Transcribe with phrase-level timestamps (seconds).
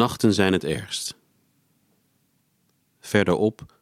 [0.00, 1.14] Nachten zijn het ergst.
[3.00, 3.80] Verderop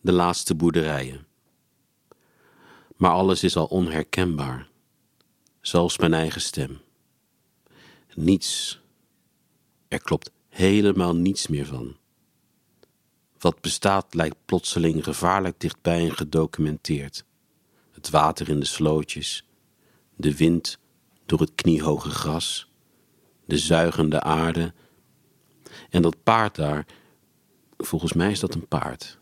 [0.00, 1.26] de laatste boerderijen.
[2.96, 4.68] Maar alles is al onherkenbaar,
[5.60, 6.80] zelfs mijn eigen stem.
[8.14, 8.80] Niets,
[9.88, 11.96] er klopt helemaal niets meer van.
[13.38, 17.24] Wat bestaat lijkt plotseling gevaarlijk dichtbij en gedocumenteerd.
[17.90, 19.46] Het water in de slootjes,
[20.16, 20.78] de wind
[21.26, 22.70] door het kniehoge gras,
[23.44, 24.74] de zuigende aarde.
[25.92, 26.86] En dat paard daar,
[27.76, 29.18] volgens mij is dat een paard.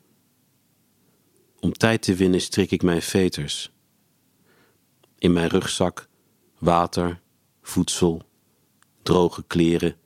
[1.60, 3.72] Om tijd te winnen strik ik mijn veters.
[5.18, 6.08] In mijn rugzak
[6.58, 7.20] water,
[7.62, 8.22] voedsel,
[9.02, 9.96] droge kleren,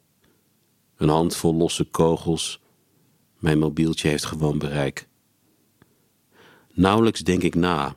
[0.96, 2.60] een handvol losse kogels.
[3.38, 5.08] Mijn mobieltje heeft gewoon bereik.
[6.72, 7.96] Nauwelijks denk ik na,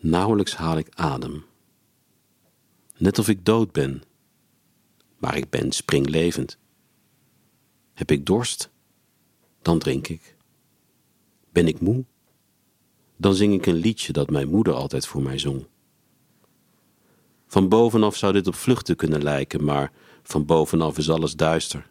[0.00, 1.44] nauwelijks haal ik adem
[3.00, 4.02] net of ik dood ben.
[5.18, 6.58] Maar ik ben springlevend.
[8.00, 8.70] Heb ik dorst?
[9.62, 10.36] Dan drink ik.
[11.52, 12.04] Ben ik moe?
[13.16, 15.66] Dan zing ik een liedje dat mijn moeder altijd voor mij zong.
[17.46, 21.90] Van bovenaf zou dit op vluchten kunnen lijken, maar van bovenaf is alles duister.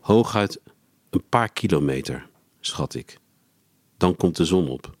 [0.00, 0.60] Hooguit
[1.10, 2.28] een paar kilometer,
[2.60, 3.18] schat ik.
[3.96, 4.96] Dan komt de zon op.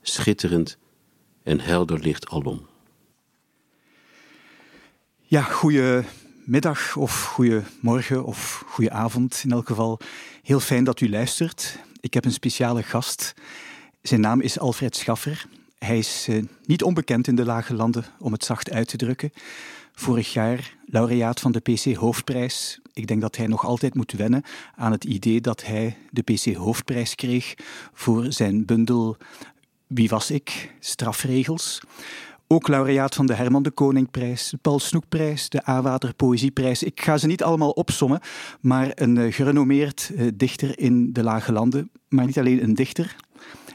[0.00, 0.78] Schitterend
[1.42, 2.66] en helder licht alom.
[5.18, 5.42] Ja,
[6.50, 10.00] goedemiddag of goedemorgen of goedenavond in elk geval.
[10.42, 11.78] Heel fijn dat u luistert.
[12.00, 13.34] Ik heb een speciale gast.
[14.02, 15.46] Zijn naam is Alfred Schaffer.
[15.78, 19.32] Hij is uh, niet onbekend in de Lage Landen, om het zacht uit te drukken.
[19.92, 22.80] Vorig jaar laureaat van de PC Hoofdprijs.
[22.92, 24.42] Ik denk dat hij nog altijd moet wennen
[24.76, 27.54] aan het idee dat hij de PC Hoofdprijs kreeg
[27.92, 29.16] voor zijn bundel
[29.86, 30.74] Wie was ik?
[30.80, 31.80] Strafregels.
[32.52, 36.82] Ook laureaat van de Herman de Koningprijs, de Paul Snoekprijs, de A-Water Poëzieprijs.
[36.82, 38.20] Ik ga ze niet allemaal opsommen,
[38.60, 41.90] maar een uh, gerenommeerd uh, dichter in de Lage Landen.
[42.08, 43.16] Maar niet alleen een dichter,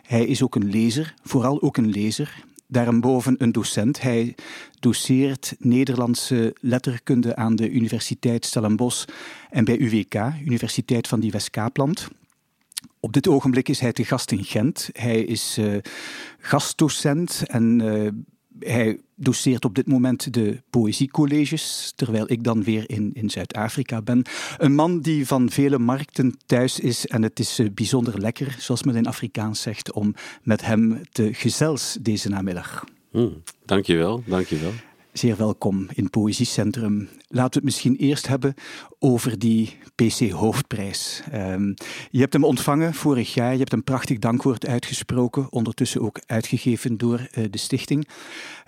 [0.04, 2.44] hij is ook een lezer, vooral ook een lezer.
[2.68, 4.02] Daarboven een docent.
[4.02, 4.36] Hij
[4.80, 9.06] doseert Nederlandse letterkunde aan de Universiteit Stellenbosch
[9.50, 10.16] en bij UWK,
[10.46, 12.08] Universiteit van die West-Kaapland.
[13.00, 14.90] Op dit ogenblik is hij te gast in Gent.
[14.94, 15.78] Hij is uh,
[16.40, 17.82] gastdocent en
[18.60, 24.24] hij doseert op dit moment de poëziecolleges, terwijl ik dan weer in, in Zuid-Afrika ben.
[24.58, 28.84] Een man die van vele markten thuis is en het is uh, bijzonder lekker, zoals
[28.84, 32.84] men in Afrikaans zegt, om met hem te gezels deze namiddag.
[33.12, 34.72] Mm, dankjewel, dankjewel.
[35.18, 37.10] Zeer welkom in Poëziecentrum.
[37.28, 38.54] Laten we het misschien eerst hebben
[39.00, 41.22] over die PC Hoofdprijs.
[41.34, 41.74] Um,
[42.12, 46.98] je hebt hem ontvangen vorig jaar, je hebt een prachtig dankwoord uitgesproken, ondertussen ook uitgegeven
[46.98, 48.08] door uh, de stichting.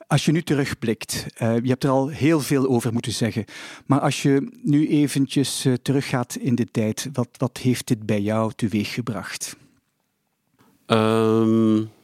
[0.08, 3.46] Als je nu terugblikt, uh, je hebt er al heel veel over moeten zeggen,
[3.86, 8.22] maar als je nu eventjes uh, teruggaat in de tijd, wat, wat heeft dit bij
[8.22, 9.58] jou teweeggebracht?
[10.86, 11.96] Um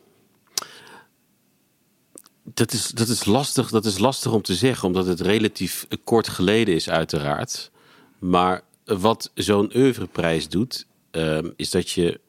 [2.44, 6.28] dat is, dat, is lastig, dat is lastig om te zeggen, omdat het relatief kort
[6.28, 7.72] geleden is, uiteraard.
[8.20, 12.20] Maar wat zo'n oeuvreprijs doet, um, is dat je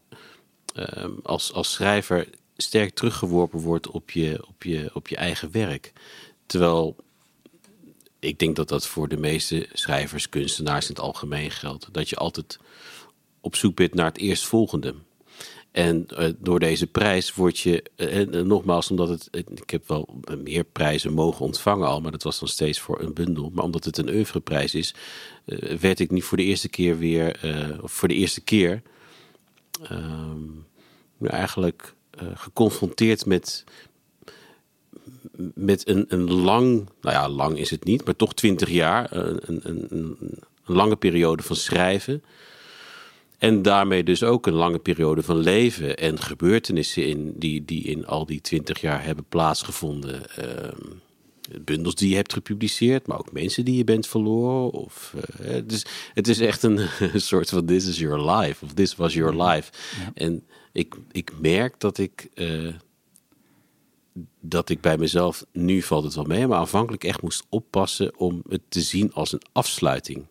[0.77, 5.93] um, als, als schrijver sterk teruggeworpen wordt op je, op, je, op je eigen werk.
[6.47, 6.97] Terwijl
[8.19, 11.89] ik denk dat dat voor de meeste schrijvers, kunstenaars in het algemeen geldt.
[11.93, 12.59] Dat je altijd
[13.41, 14.95] op zoek bent naar het eerstvolgende.
[15.75, 20.65] En uh, door deze prijs word je, uh, nogmaals, omdat het, ik heb wel meer
[20.65, 23.51] prijzen mogen ontvangen al, maar dat was dan steeds voor een bundel.
[23.55, 24.95] Maar omdat het een oeuvreprijs is,
[25.81, 27.41] werd ik niet voor de eerste keer weer,
[27.83, 28.83] of voor de eerste keer,
[31.21, 31.95] eigenlijk
[32.35, 33.65] geconfronteerd met,
[35.55, 39.61] met een, een lang, nou ja, lang is het niet, maar toch twintig jaar, een,
[39.63, 40.19] een, een
[40.65, 42.23] lange periode van schrijven
[43.39, 48.07] en daarmee dus ook een lange periode van leven en gebeurtenissen in, die, die in
[48.07, 50.23] al die twintig jaar hebben plaatsgevonden.
[50.39, 50.99] Uh,
[51.65, 54.71] bundels die je hebt gepubliceerd, maar ook mensen die je bent verloren.
[54.71, 58.73] Of, uh, het, is, het is echt een, soort van this is your life, of
[58.73, 59.73] this was your life.
[60.15, 62.75] En ik, ik merk dat ik, uh,
[64.41, 68.43] dat ik bij mezelf, nu valt het wel mee, maar aanvankelijk echt moest oppassen om
[68.49, 70.27] het te zien als een afsluiting.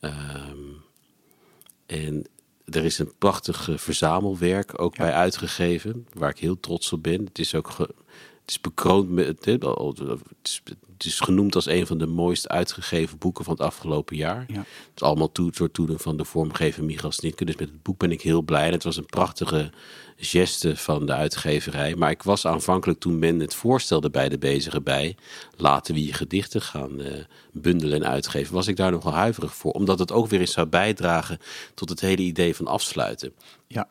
[0.00, 0.82] Um,
[1.90, 2.26] en
[2.64, 7.24] er is een prachtig verzamelwerk ook bij uitgegeven, waar ik heel trots op ben.
[7.24, 7.76] Het is ook
[8.50, 9.26] is bekroond met.
[9.26, 9.46] Het
[10.42, 10.62] is,
[10.96, 14.44] het is genoemd als een van de mooist uitgegeven boeken van het afgelopen jaar.
[14.48, 14.58] Ja.
[14.58, 17.44] Het is allemaal toe, door toedoen van de vormgever Michael Snitke.
[17.44, 18.66] Dus met het boek ben ik heel blij.
[18.66, 19.70] En het was een prachtige
[20.16, 21.96] geste van de uitgeverij.
[21.96, 25.16] Maar ik was aanvankelijk toen men het voorstelde bij de bezige bij...
[25.56, 27.06] laten we je gedichten gaan uh,
[27.52, 28.54] bundelen en uitgeven...
[28.54, 29.72] was ik daar nogal huiverig voor.
[29.72, 31.38] Omdat het ook weer eens zou bijdragen
[31.74, 33.32] tot het hele idee van afsluiten.
[33.66, 33.88] Ja.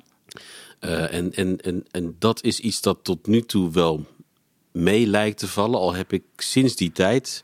[0.80, 4.06] Uh, en, en, en, en dat is iets dat tot nu toe wel
[4.72, 5.80] mee lijkt te vallen.
[5.80, 7.44] Al heb ik sinds die tijd,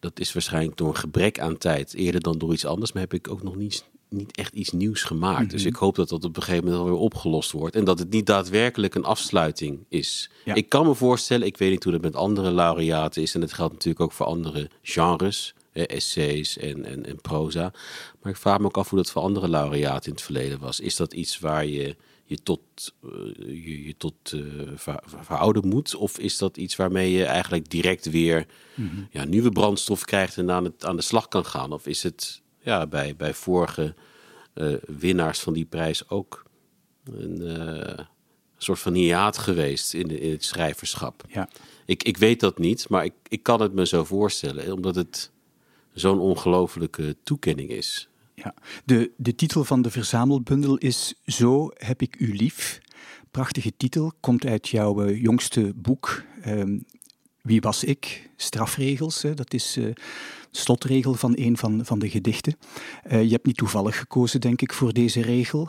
[0.00, 3.14] dat is waarschijnlijk door een gebrek aan tijd, eerder dan door iets anders, maar heb
[3.14, 5.50] ik ook nog niet, niet echt iets nieuws gemaakt.
[5.50, 5.68] Dus mhm.
[5.68, 7.76] ik hoop dat dat op een gegeven moment alweer opgelost wordt.
[7.76, 10.30] En dat het niet daadwerkelijk een afsluiting is.
[10.44, 13.34] Ik kan me voorstellen, ik weet niet hoe dat met andere laureaten is.
[13.34, 15.54] En dat geldt natuurlijk ook voor andere genres.
[15.72, 17.72] essays en, en, en proza.
[18.22, 20.80] Maar ik vraag me ook af hoe dat voor andere laureaten in het verleden was.
[20.80, 21.96] Is dat iets waar je
[22.28, 22.60] je tot,
[23.04, 25.94] uh, je, je, tot uh, ver, verouderen moet?
[25.94, 29.08] Of is dat iets waarmee je eigenlijk direct weer mm -hmm.
[29.10, 31.72] ja, nieuwe brandstof krijgt en aan, het, aan de slag kan gaan?
[31.72, 33.94] Of is het ja, bij, bij vorige
[34.54, 36.46] uh, winnaars van die prijs ook
[37.04, 38.06] een
[38.56, 41.24] soort van hiaat geweest in, de, in het schrijverschap?
[41.28, 41.48] Ja.
[41.86, 45.30] Ik, ik weet dat niet, maar ik, ik kan het me zo voorstellen, omdat het
[45.94, 48.08] zo'n ongelofelijke toekenning is.
[48.42, 48.54] Ja,
[48.84, 52.80] de, de titel van de verzamelbundel is Zo heb ik u lief.
[53.30, 56.22] Prachtige titel, komt uit jouw uh, jongste boek.
[56.46, 56.84] Um,
[57.42, 58.30] Wie was ik?
[58.36, 59.22] Strafregels.
[59.22, 59.34] Hè?
[59.34, 59.92] Dat is uh,
[60.50, 62.56] slotregel van een van, van de gedichten.
[63.06, 65.68] Uh, je hebt niet toevallig gekozen, denk ik, voor deze regel.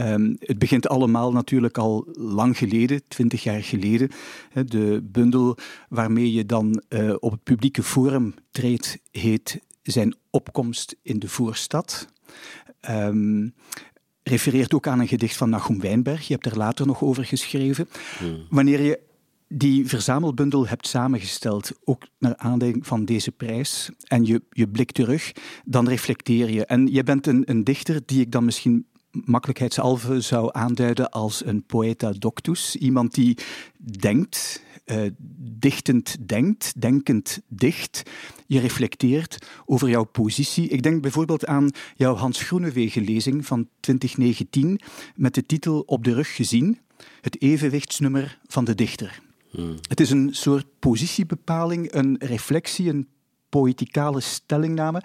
[0.00, 4.10] Um, het begint allemaal natuurlijk al lang geleden, twintig jaar geleden.
[4.64, 5.56] De bundel
[5.88, 6.82] waarmee je dan
[7.18, 12.08] op het publieke forum treedt, heet Zijn opkomst in de voorstad.
[12.90, 13.54] Um,
[14.22, 16.26] refereert ook aan een gedicht van Nachum Wijnberg.
[16.26, 17.88] Je hebt er later nog over geschreven.
[18.18, 18.46] Hmm.
[18.50, 19.00] Wanneer je
[19.48, 25.32] die verzamelbundel hebt samengesteld, ook naar aanleiding van deze prijs, en je, je blikt terug,
[25.64, 26.66] dan reflecteer je.
[26.66, 31.64] En je bent een, een dichter die ik dan misschien makkelijkheidshalve zou aanduiden als een
[31.66, 32.76] poeta doctus.
[32.76, 33.38] Iemand die
[33.78, 35.10] denkt, uh,
[35.58, 38.02] dichtend denkt, denkend dicht.
[38.46, 40.68] Je reflecteert over jouw positie.
[40.68, 44.80] Ik denk bijvoorbeeld aan jouw Hans Groenewegen-lezing van 2019
[45.14, 46.78] met de titel Op de rug gezien,
[47.20, 49.20] het evenwichtsnummer van de dichter.
[49.50, 49.76] Hmm.
[49.88, 53.08] Het is een soort positiebepaling, een reflectie, een
[53.48, 55.02] poëticale stellingname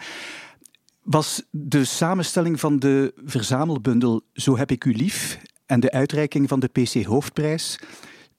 [1.06, 6.60] was de samenstelling van de verzamelbundel Zo heb ik u lief en de uitreiking van
[6.60, 7.80] de PC Hoofdprijs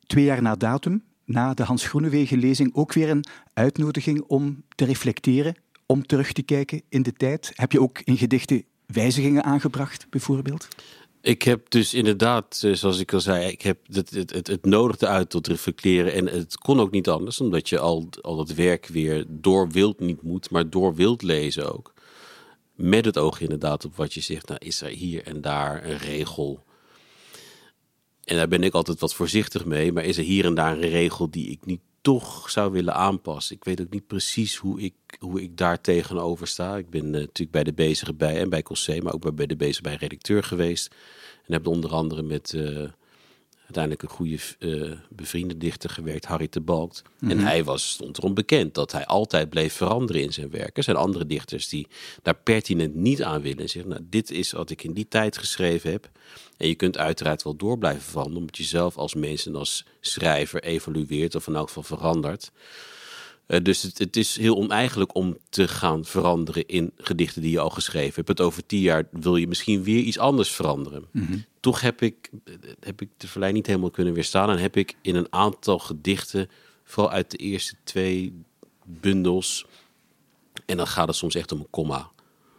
[0.07, 3.25] twee jaar na datum, na de Hans Groenewegen-lezing, ook weer een
[3.55, 7.53] uitnodiging om te reflecteren, om terug te kijken in de tijd.
[7.55, 10.69] Heb je ook in gedichten wijzigingen aangebracht, bijvoorbeeld?
[11.21, 15.07] Ik heb dus inderdaad, eh, zoals ik al zei, ik heb het, het, het, nodigde
[15.07, 16.13] uit tot reflecteren.
[16.13, 20.01] En het kon ook niet anders, omdat je al, al dat werk weer door wilt,
[20.01, 21.95] niet moet, maar door wilt lezen ook.
[22.77, 24.49] Met het oog inderdaad op wat je zegt.
[24.49, 26.65] Nou, is er hier en daar een regel?
[28.25, 29.93] En daar ben ik altijd wat voorzichtig mee.
[29.93, 33.57] Maar is er hier en daar een regel die ik niet toch zou willen aanpassen?
[33.57, 36.77] Ik weet ook niet precies hoe ik, hoe ik daar tegenover sta.
[36.77, 39.57] Ik ben uh, natuurlijk bij de bezige bij en bij Cossé, maar ook bij de
[39.57, 40.95] bezige bij redacteur geweest.
[41.47, 42.53] En heb onder andere met...
[42.53, 42.89] Uh,
[43.67, 47.03] uiteindelijk een goede uh, bevriende dichter gewerkt, Harry de Balkt.
[47.21, 47.47] En mhm.
[47.47, 50.77] hij was, stond erom bekend dat hij altijd bleef veranderen in zijn werk.
[50.77, 51.87] Er zijn andere dichters die
[52.23, 53.59] daar pertinent niet aan willen.
[53.59, 56.11] En zeggen, nou, dit is wat ik in die tijd geschreven heb.
[56.57, 59.85] En je kunt uiteraard wel door blijven veranderen, omdat je zelf als mens en als
[60.01, 62.53] schrijver evolueert of in elk geval verandert.
[63.49, 67.61] Uh, dus het, het, is heel oneigenlijk om te gaan veranderen in gedichten die je
[67.61, 68.29] al geschreven hebt.
[68.29, 71.05] Het over tien jaar wil je misschien weer iets anders veranderen.
[71.13, 72.31] Mm toch heb ik,
[72.81, 74.51] heb ik de verleiding niet helemaal kunnen weerstaan.
[74.51, 76.51] En heb ik in een aantal gedichten,
[76.85, 78.43] vooral uit de eerste twee
[78.85, 79.67] bundels,
[80.67, 82.11] en dan gaat het soms echt om een komma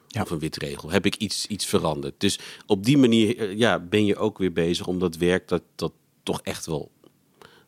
[0.08, 0.22] ja.
[0.22, 2.14] of een witregel, heb ik iets, iets veranderd.
[2.18, 5.64] Dus op die manier eh, ja, ben je ook weer bezig om dat werk dat,
[5.76, 6.92] dat toch echt wel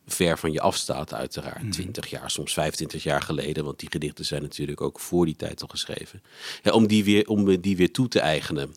[0.06, 1.72] ver van je afstaat, uiteraard.
[1.72, 2.14] 20 mhm.
[2.14, 5.68] jaar, soms 25 jaar geleden, want die gedichten zijn natuurlijk ook voor die tijd al
[5.68, 6.22] geschreven.
[6.62, 8.74] Ja, om, die weer, om die weer toe te eigenen.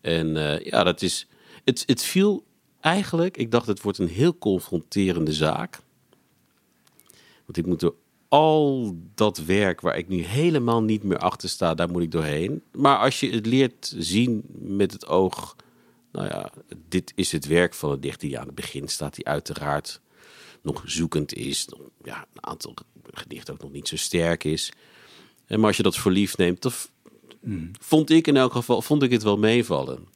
[0.00, 1.26] En uh, ja, dat is
[1.64, 2.44] het, het viel
[2.80, 5.80] eigenlijk, ik dacht het wordt een heel confronterende zaak.
[7.44, 7.92] Want ik moet er
[8.28, 12.62] al dat werk waar ik nu helemaal niet meer achter sta, daar moet ik doorheen.
[12.72, 15.56] Maar als je het leert zien met het oog,
[16.12, 16.50] nou ja,
[16.88, 20.00] dit is het werk van het dichter die aan het begin staat, die uiteraard
[20.62, 22.74] nog zoekend is, nog, ja, een aantal
[23.12, 24.72] gedichten ook nog niet zo sterk is.
[25.46, 26.72] En maar als je dat voor lief neemt, dan
[27.40, 27.70] hmm.
[27.80, 30.08] vond ik in elk geval vond ik het wel meevallen.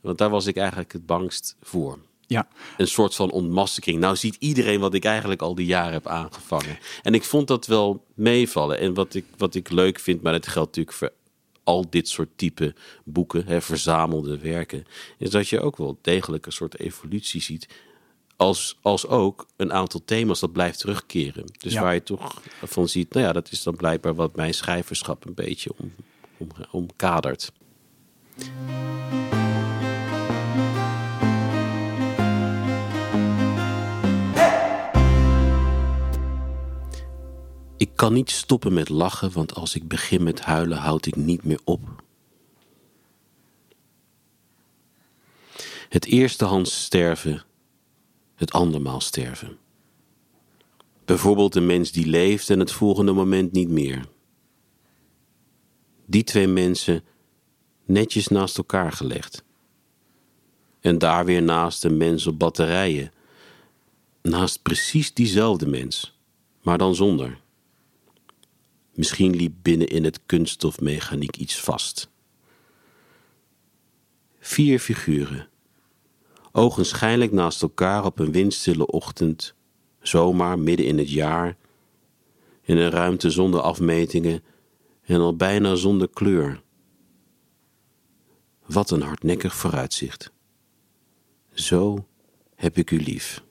[0.00, 1.98] Want daar was ik eigenlijk het bangst voor.
[2.26, 2.48] Ja.
[2.76, 4.00] Een soort van ontmaskering.
[4.00, 6.78] Nou ziet iedereen wat ik eigenlijk al die jaren heb aangevangen.
[7.02, 8.78] En ik vond dat wel meevallen.
[8.78, 11.12] En wat ik, wat ik leuk vind, maar dat geldt natuurlijk voor
[11.64, 14.84] al dit soort type boeken, hè, verzamelde werken,
[15.18, 17.68] is dat je ook wel degelijk een soort evolutie ziet.
[18.38, 21.44] Als, als ook een aantal thema's dat blijft terugkeren.
[21.58, 25.24] Dus waar je toch van ziet, nou ja, dat is dan blijkbaar wat mijn schrijverschap
[25.24, 25.94] een beetje om,
[26.36, 27.52] om, omkadert.
[37.76, 41.44] Ik kan niet stoppen met lachen, want als ik begin met huilen, houd ik niet
[41.44, 41.80] meer op.
[45.88, 47.42] Het eerste hands sterven,
[48.38, 49.58] het andermaal sterven.
[51.04, 54.08] Bijvoorbeeld een mens die leeft en het volgende moment niet meer.
[56.06, 57.04] Die twee mensen
[57.84, 59.44] netjes naast elkaar gelegd.
[60.80, 63.12] En daar weer naast een mens op batterijen.
[64.22, 66.18] Naast precies diezelfde mens,
[66.62, 67.40] maar dan zonder.
[68.94, 72.10] Misschien liep binnen in het kunststofmechaniek iets vast.
[74.38, 75.48] Vier figuren,
[76.58, 79.54] ogenschijnlijk naast elkaar op een windstille ochtend,
[80.00, 81.56] zomaar midden in het jaar,
[82.62, 84.42] in een ruimte zonder afmetingen
[85.02, 86.62] en al bijna zonder kleur.
[88.66, 90.32] Wat een hardnekkig vooruitzicht.
[91.52, 92.06] Zo
[92.54, 93.42] heb ik u lief.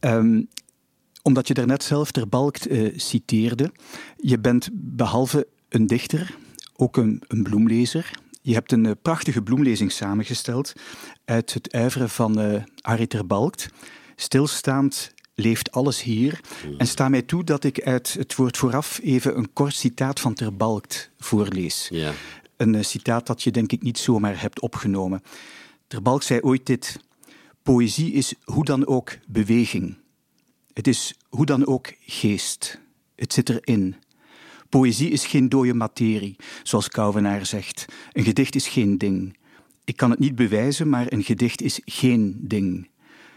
[0.00, 0.48] Um,
[1.22, 3.72] omdat je daarnet zelf ter balkt uh, citeerde,
[4.16, 6.36] je bent behalve een dichter
[6.76, 8.10] ook een, een bloemlezer.
[8.42, 10.72] Je hebt een uh, prachtige bloemlezing samengesteld
[11.24, 13.68] uit het uiveren van uh, Harry ter Balkt.
[14.16, 16.40] Stilstaand leeft alles hier.
[16.78, 20.34] En sta mij toe dat ik uit het woord vooraf even een kort citaat van
[20.34, 21.88] ter Balkt voorlees.
[21.90, 22.12] Ja.
[22.56, 25.22] Een citaat dat je denk ik niet zomaar hebt opgenomen.
[25.86, 26.98] Ter Balkt zei ooit dit...
[27.62, 29.96] Poëzie is hoe dan ook beweging.
[30.74, 32.80] Het is hoe dan ook geest.
[33.16, 33.94] Het zit erin.
[34.68, 37.84] Poëzie is geen dode materie, zoals Kouwenaar zegt.
[38.12, 39.36] Een gedicht is geen ding.
[39.84, 42.88] Ik kan het niet bewijzen, maar een gedicht is geen ding.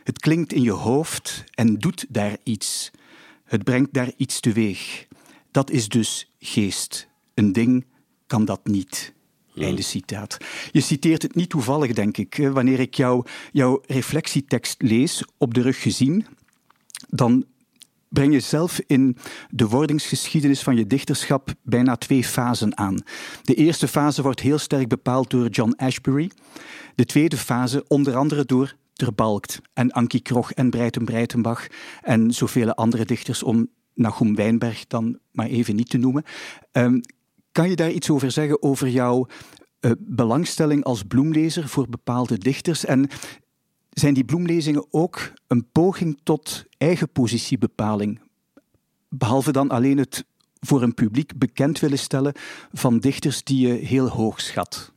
[0.03, 2.91] Het klinkt in je hoofd en doet daar iets.
[3.43, 5.07] Het brengt daar iets teweeg.
[5.51, 7.07] Dat is dus geest.
[7.33, 7.85] Een ding
[8.27, 9.13] kan dat niet.
[9.55, 10.37] Einde citaat.
[10.71, 12.49] Je citeert het niet toevallig, denk ik.
[12.53, 16.25] Wanneer ik jou, jouw reflectietekst lees, op de rug gezien,
[17.09, 17.45] dan
[18.09, 19.17] breng je zelf in
[19.49, 23.01] de wordingsgeschiedenis van je dichterschap bijna twee fasen aan.
[23.41, 26.31] De eerste fase wordt heel sterk bepaald door John Ashbery.
[26.95, 31.67] De tweede fase onder andere door Terbalkt en Ankie Krog en Breiten Breitenbach
[32.01, 36.23] en zoveel andere dichters om Nachum Wijnberg dan maar even niet te noemen.
[36.71, 37.01] Um,
[37.51, 39.27] kan je daar iets over zeggen over jouw
[39.81, 42.85] uh, belangstelling als bloemlezer voor bepaalde dichters?
[42.85, 43.09] En
[43.89, 48.19] zijn die bloemlezingen ook een poging tot eigen positiebepaling?
[49.09, 50.25] Behalve dan alleen het
[50.59, 52.33] voor een publiek bekend willen stellen
[52.73, 54.93] van dichters die je heel hoog schat.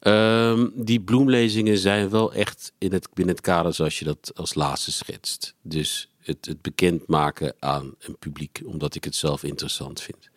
[0.00, 4.54] Um, die bloemlezingen zijn wel echt in het, binnen het kader zoals je dat als
[4.54, 5.54] laatste schetst.
[5.62, 10.30] Dus het, het bekendmaken aan een publiek, omdat ik het zelf interessant vind.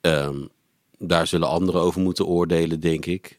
[0.00, 0.48] Um,
[0.98, 3.38] daar zullen anderen over moeten oordelen, denk ik.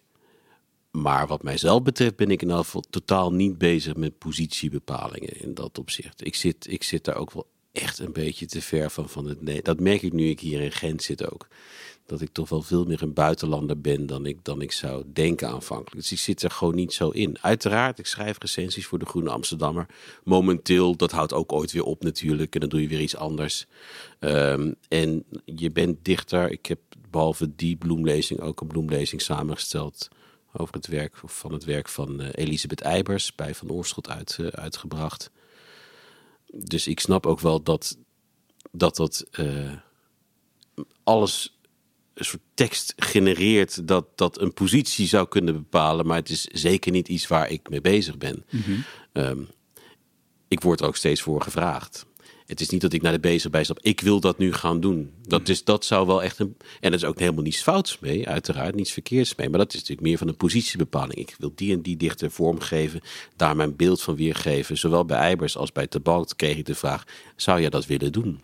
[0.92, 5.54] Maar wat mijzelf betreft ben ik in elk geval totaal niet bezig met positiebepalingen in
[5.54, 6.26] dat opzicht.
[6.26, 9.42] Ik zit, ik zit daar ook wel echt een beetje te ver van, van het
[9.42, 9.62] nee.
[9.62, 11.48] Dat merk ik nu ik hier in Gent zit ook.
[12.06, 15.50] Dat ik toch wel veel meer een buitenlander ben dan ik, dan ik zou denken
[15.50, 15.96] aanvankelijk.
[15.96, 17.38] Dus ik zit er gewoon niet zo in.
[17.42, 19.86] Uiteraard, ik schrijf recensies voor de Groene Amsterdammer.
[20.24, 22.54] Momenteel, dat houdt ook ooit weer op natuurlijk.
[22.54, 23.66] En dan doe je weer iets anders.
[24.20, 26.52] Um, en je bent dichter.
[26.52, 26.80] Ik heb
[27.10, 30.10] behalve die bloemlezing ook een bloemlezing samengesteld
[30.54, 34.38] over het werk of van het werk van uh, Elisabeth Eibers bij Van Oorschot uit,
[34.40, 35.32] uh, uitgebracht.
[36.54, 37.98] Dus ik snap ook wel dat
[38.72, 39.74] dat, dat uh,
[41.04, 41.60] alles
[42.14, 46.92] een soort tekst genereert dat, dat een positie zou kunnen bepalen, maar het is zeker
[46.92, 48.46] niet iets waar ik mee bezig ben.
[48.50, 48.84] Mm -hmm.
[49.14, 49.48] um,
[50.48, 52.06] ik word er ook steeds voor gevraagd.
[52.50, 53.80] Het is niet dat ik naar de bezig bij stap.
[53.82, 55.12] Ik wil dat nu gaan doen.
[55.28, 56.58] Dat, is, dat zou wel echt een.
[56.80, 58.76] En er is ook helemaal niets fouts mee, uiteraard.
[58.76, 59.50] Niets verkeerds mee.
[59.50, 61.14] Maar dat is natuurlijk meer van een positiebepaling.
[61.14, 63.02] Ik wil die en die dichter vormgeven.
[63.36, 64.78] Daar mijn beeld van weergeven.
[64.78, 67.04] Zowel bij Eibers als bij Tabalt kreeg ik de vraag:
[67.36, 68.42] zou jij dat willen doen?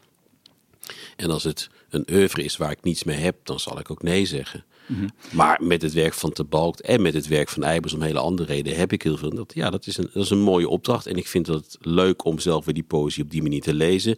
[1.15, 4.03] En als het een oeuvre is waar ik niets mee heb, dan zal ik ook
[4.03, 4.65] nee zeggen.
[4.85, 5.07] Mhm.
[5.31, 8.53] Maar met het werk van Tebalkt en met het werk van Eibers om hele andere
[8.53, 9.35] redenen heb ik heel veel.
[9.35, 11.05] Dat, ja, dat is, een, dat is een mooie opdracht.
[11.05, 14.17] En ik vind het leuk om zelf weer die poëzie op die manier te lezen.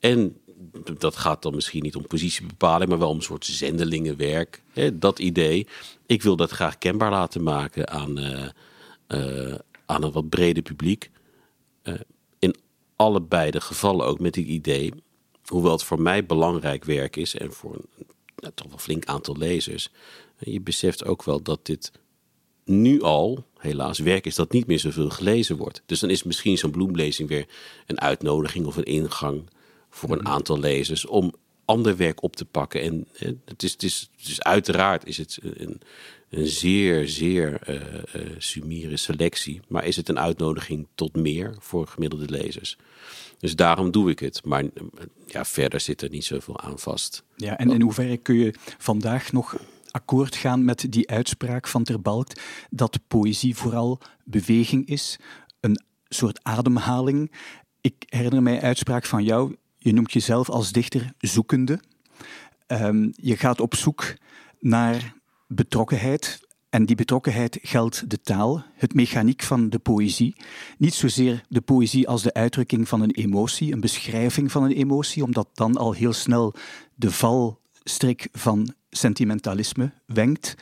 [0.00, 0.36] En
[0.98, 4.62] dat gaat dan misschien niet om positiebepaling, maar wel om een soort zendelingenwerk.
[4.72, 5.66] Hè, dat idee.
[6.06, 8.48] Ik wil dat graag kenbaar laten maken aan, uh,
[9.08, 9.54] uh,
[9.86, 11.10] aan een wat breder publiek.
[11.82, 11.94] Uh,
[12.38, 12.56] in
[12.96, 14.92] allebei de gevallen ook met het idee,
[15.44, 17.80] hoewel het voor mij belangrijk werk is en voor
[18.44, 19.90] nou, toch wel flink aantal lezers.
[20.38, 21.92] Je beseft ook wel dat dit
[22.64, 25.82] nu al, helaas, werk is dat niet meer zoveel gelezen wordt.
[25.86, 27.46] Dus dan is misschien zo'n bloemlezing weer
[27.86, 29.42] een uitnodiging of een ingang
[29.90, 30.26] voor een mhm.
[30.26, 31.34] aantal lezers om
[31.64, 32.82] ander werk op te pakken.
[32.82, 33.08] En
[33.44, 35.80] het is, het is, uiteraard is het een,
[36.30, 37.60] een zeer, zeer
[38.10, 39.60] uh, selectie.
[39.68, 42.76] Maar is het een uitnodiging tot meer voor gemiddelde lezers?
[43.38, 44.44] Dus daarom doe ik het.
[44.44, 44.64] Maar
[45.26, 47.24] ja, verder zit er niet zoveel aan vast.
[47.36, 49.56] Ja, en in hoeverre kun je vandaag nog
[49.90, 52.40] akkoord gaan met die uitspraak van Terbalkt
[52.70, 55.18] dat poëzie vooral beweging is,
[55.60, 57.32] een soort ademhaling.
[57.80, 59.56] Ik herinner mij een uitspraak van jou.
[59.84, 61.80] Je noemt jezelf als dichter zoekende.
[62.66, 64.14] Um, je gaat op zoek
[64.60, 65.14] naar
[65.46, 70.36] betrokkenheid, en die betrokkenheid geldt de taal, het mechaniek van de poëzie.
[70.78, 75.22] Niet zozeer de poëzie als de uitdrukking van een emotie, een beschrijving van een emotie,
[75.22, 76.54] omdat dan al heel snel
[76.94, 80.54] de valstrik van sentimentalisme wenkt.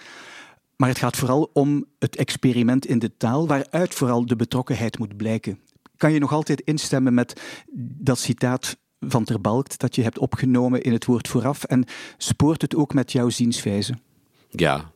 [0.76, 5.16] Maar het gaat vooral om het experiment in de taal, waaruit vooral de betrokkenheid moet
[5.16, 5.58] blijken.
[5.96, 7.40] Kan je nog altijd instemmen met
[7.98, 11.84] dat citaat van Terbalkt dat je hebt opgenomen in het woord vooraf en
[12.16, 13.94] spoort het ook met jouw zienswijze?
[14.50, 14.92] Ja,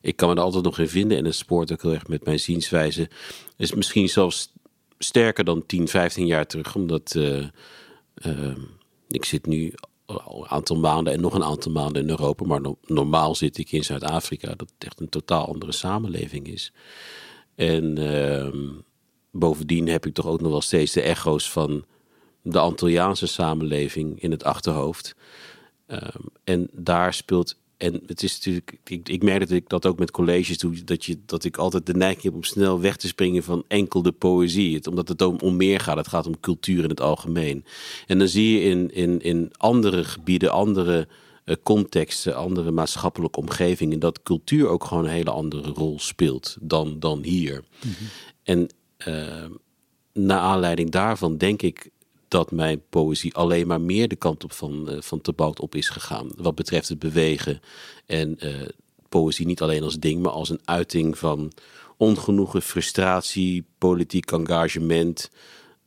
[0.00, 2.24] ik kan me er altijd nog in vinden en het spoort ook heel erg met
[2.24, 3.10] mijn zienswijze.
[3.56, 4.52] Is misschien zelfs
[4.98, 7.46] sterker dan 10, 15 jaar terug, omdat uh,
[8.26, 8.56] uh,
[9.08, 9.74] ik zit nu
[10.06, 13.58] al een aantal maanden en nog een aantal maanden in Europa, maar no normaal zit
[13.58, 16.72] ik in Zuid-Afrika, dat echt een totaal andere samenleving is.
[17.54, 18.48] En uh,
[19.30, 21.84] bovendien heb ik toch ook nog wel steeds de echo's van
[22.52, 25.14] de Antilliaanse samenleving in het achterhoofd.
[25.86, 29.98] Ehm, en daar speelt en het is natuurlijk, ik, ik merk dat ik dat ook
[29.98, 33.06] met colleges doe, dat, je, dat ik altijd de neiging heb om snel weg te
[33.06, 34.74] springen van enkel de poëzie.
[34.74, 37.64] Het, omdat het om, om meer gaat, het gaat om cultuur in het algemeen.
[38.06, 41.08] En dan zie je in, in, in andere gebieden, andere
[41.44, 46.98] uh, contexten, andere maatschappelijke omgevingen, dat cultuur ook gewoon een hele andere rol speelt dan,
[46.98, 47.64] dan hier.
[47.80, 48.04] Mhm.
[48.42, 48.68] En
[49.08, 49.44] uh,
[50.12, 51.90] naar aanleiding daarvan denk ik
[52.28, 55.88] dat mijn poëzie alleen maar meer de kant op van, uh, van Tebalt op is
[55.88, 56.30] gegaan.
[56.36, 57.60] Wat betreft het bewegen.
[58.06, 58.68] En uh,
[59.08, 61.52] poëzie niet alleen als ding, maar als een uiting van
[61.96, 65.30] ongenoegen, frustratie, politiek engagement.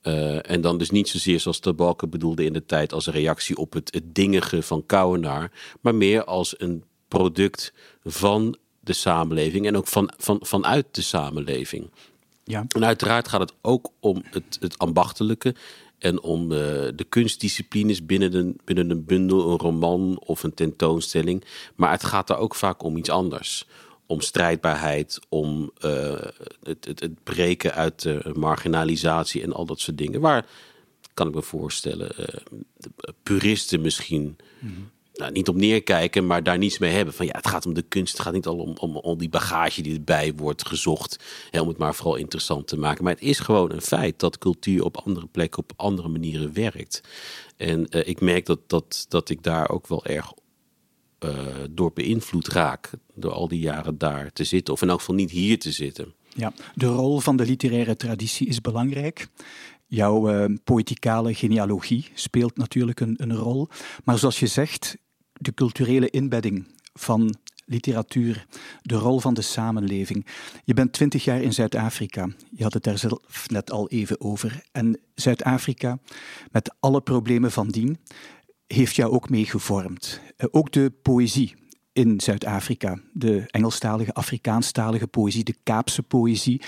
[0.04, 3.58] Uh, en dan dus niet zozeer zoals Tabalke bedoelde in de tijd als een reactie
[3.58, 5.52] op het, het dingige van Kouwenaar.
[5.82, 7.74] Maar meer als een product
[8.04, 11.90] van de samenleving en ook van, van, vanuit de samenleving.
[12.44, 12.66] Ja.
[12.76, 15.56] En uiteraard gaat het ook om het, het ambachtelijke
[16.00, 16.58] en om uh,
[16.96, 21.44] de kunstdisciplines binnen een, binnen een bundel, een roman of een tentoonstelling.
[21.76, 23.68] Maar het gaat daar ook vaak om iets anders.
[24.06, 26.12] Om strijdbaarheid, om uh,
[26.64, 30.22] het, het, het, breken uit de marginalisatie en al dat soort dingen.
[30.22, 30.46] Waar,
[31.14, 32.26] kan ik me voorstellen, uh,
[33.24, 37.14] puristen misschien mm nou, niet op neerkijken, maar daar niets mee hebben.
[37.14, 38.14] Van ja, het gaat om de kunst.
[38.14, 41.24] Het gaat niet al om, om, om die bagage die erbij wordt gezocht.
[41.52, 43.04] Hè, om het maar vooral interessant te maken.
[43.04, 47.02] Maar het is gewoon een feit dat cultuur op andere plekken op andere manieren werkt.
[47.58, 50.34] En uh, ik merk dat, dat, dat ik daar ook wel erg
[51.20, 51.32] uh,
[51.70, 52.90] door beïnvloed raak.
[53.16, 54.74] Door al die jaren daar te zitten.
[54.74, 56.14] Of in elk geval niet hier te zitten.
[56.36, 59.28] Ja, de rol van de literaire traditie is belangrijk.
[59.88, 63.68] Jouw uh, poëticale genealogie speelt natuurlijk een, een rol.
[64.04, 64.98] Maar zoals je zegt,
[65.40, 68.46] de culturele inbedding van literatuur,
[68.82, 70.26] de rol van de samenleving.
[70.64, 72.30] Je bent twintig jaar in Zuid-Afrika.
[72.52, 74.64] Je had het daar zelf net al even over.
[74.72, 76.00] En Zuid-Afrika,
[76.52, 77.98] met alle problemen van dien,
[78.68, 80.22] heeft jou ook mee gevormd.
[80.38, 81.56] Eh, ook de poëzie
[81.94, 83.00] in Zuid-Afrika.
[83.14, 86.62] De Engelstalige, Afrikaanstalige poëzie, de Kaapse poëzie.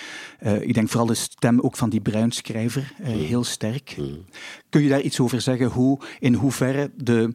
[0.43, 3.95] Uh, ik denk vooral de stem ook van die bruinschrijver, uh, heel sterk.
[3.97, 4.25] Mm.
[4.69, 5.67] Kun je daar iets over zeggen?
[5.67, 7.33] Hoe, in hoeverre de,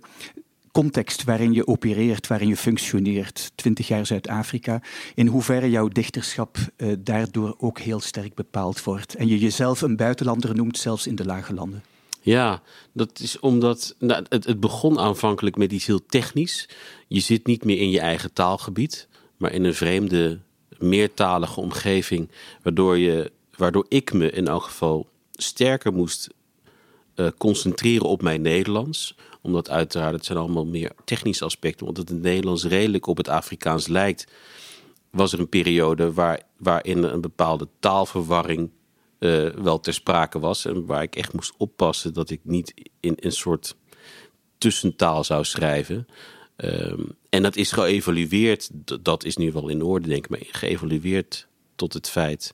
[0.83, 4.83] context waarin je opereert, waarin je functioneert, 20 jaar Zuid-Afrika,
[5.15, 9.97] in hoeverre jouw dichterschap uh, daardoor ook heel sterk bepaald wordt en je jezelf een
[9.97, 11.83] buitenlander noemt, zelfs in de lage landen.
[12.21, 12.63] Ja,
[12.93, 16.69] dat is omdat nou, het, het begon aanvankelijk met iets heel technisch.
[17.09, 20.41] Je zit niet meer in je eigen taalgebied, maar in een vreemde,
[20.79, 22.31] meertalige omgeving,
[22.63, 26.29] waardoor, je, waardoor ik me in elk geval sterker moest
[27.17, 29.15] uh, concentreren op mijn Nederlands.
[29.47, 33.87] Omdat uiteraard, het zijn allemaal meer technische aspecten, omdat het Nederlands redelijk op het Afrikaans
[33.87, 34.27] lijkt.
[35.11, 38.71] Was er een periode waar, waarin een bepaalde taalverwarring
[39.19, 40.65] uh, wel ter sprake was.
[40.65, 43.77] En waar ik echt moest oppassen dat ik niet in een soort
[44.59, 46.07] tussentaal zou schrijven.
[46.57, 48.71] Um, en dat is geëvalueerd,
[49.03, 52.53] dat is nu wel in orde, denk ik, maar geëvalueerd tot het feit.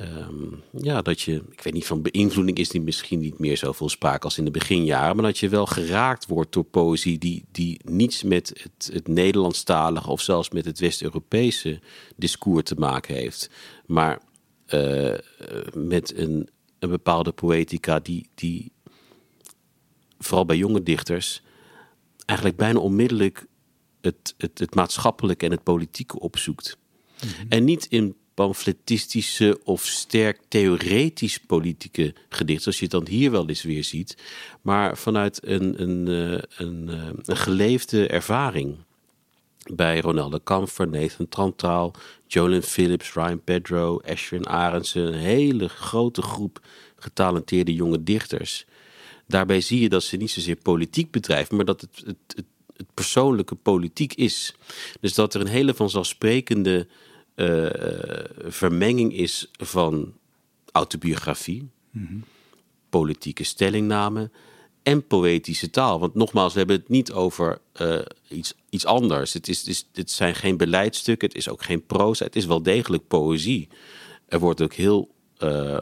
[0.00, 3.88] Um, ja, dat je, ik weet niet, van beïnvloeding is die misschien niet meer zoveel
[3.88, 7.80] sprake als in de beginjaren, maar dat je wel geraakt wordt door poëzie die, die
[7.84, 11.80] niets met het, het Nederlandstalige of zelfs met het West-Europese
[12.16, 13.50] discours te maken heeft.
[13.86, 14.20] Maar
[14.68, 15.14] uh,
[15.74, 18.72] met een, een bepaalde poëtica die, die
[20.18, 21.42] vooral bij jonge dichters
[22.24, 23.46] eigenlijk bijna onmiddellijk
[24.00, 26.78] het, het, het maatschappelijke en het politieke opzoekt.
[27.20, 27.46] Mhm.
[27.48, 33.48] En niet in pamfletistische of sterk theoretisch politieke gedichten, zoals je het dan hier wel
[33.48, 34.16] eens weer ziet,
[34.62, 36.88] maar vanuit een, een, eh, een,
[37.24, 38.76] een geleefde ervaring
[39.72, 41.94] bij Ronaldo Kamfer, Nathan Trantaal,
[42.26, 45.06] Jolyn Phillips, Ryan Pedro, Ashwin Arendsen.
[45.06, 46.60] Een hele grote groep
[46.96, 48.64] getalenteerde jonge dichters.
[49.26, 52.44] Daarbij zie je dat ze niet zozeer politiek bedrijven, maar dat het, het, het,
[52.76, 54.54] het persoonlijke politiek is.
[55.00, 56.86] Dus dat er een hele vanzelfsprekende
[57.34, 57.70] uh,
[58.46, 60.14] vermenging is van
[60.72, 62.18] autobiografie, mhm.
[62.88, 64.30] politieke stellingname
[64.82, 66.00] en poëtische taal.
[66.00, 69.32] Want nogmaals, we hebben het niet over uh, iets, iets anders.
[69.32, 73.68] Het, is, zijn geen beleidsstukken, het is ook geen proza, het is wel degelijk poëzie.
[74.28, 75.14] Er wordt ook heel.
[75.38, 75.80] Uh,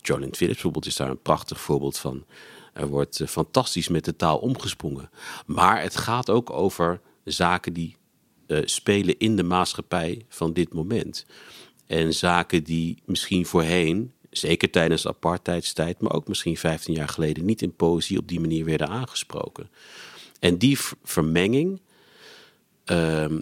[0.00, 2.24] Jolyn Phillips bijvoorbeeld is daar een prachtig voorbeeld van.
[2.72, 5.10] Er wordt fantastisch met de taal omgesprongen.
[5.46, 7.96] Maar het gaat ook over zaken die
[8.46, 11.26] spelen in de maatschappij van dit moment.
[11.86, 17.44] En zaken die misschien voorheen zeker tijdens de apartheidstijd, maar ook misschien 15 jaar geleden,
[17.44, 19.70] niet in poëzie op die manier werden aangesproken.
[20.40, 21.80] En die vermenging,
[22.84, 23.40] ehm,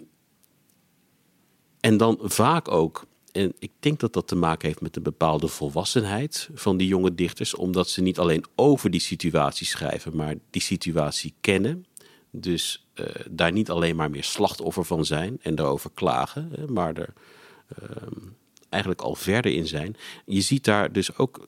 [1.79, 5.47] en dan vaak ook, en ik denk dat dat te maken heeft met een bepaalde
[5.47, 10.61] volwassenheid van die jonge dichters, omdat ze niet alleen over die situatie schrijven, maar die
[10.61, 11.85] situatie kennen.
[12.31, 17.13] Dus uh, daar niet alleen maar meer slachtoffer van zijn en daarover klagen, maar er.
[17.81, 17.87] Uh,
[18.71, 19.95] eigenlijk al verder in zijn.
[20.25, 21.47] Je ziet daar dus ook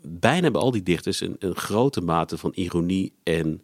[0.00, 3.62] bijna bij al die dichters een, een grote mate van ironie en